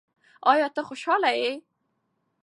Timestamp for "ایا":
0.51-0.67